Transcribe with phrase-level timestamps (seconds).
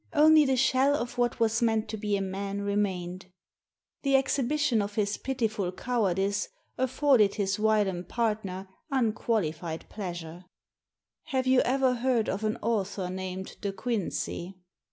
[0.13, 3.27] Only the shell of what was meant to be a man remained.
[4.01, 10.45] The exhibition of his pitiful cowardice afforded his whilom partner unqualified pleasure.
[11.25, 14.55] "Have you ever heard of an author named De Quincey?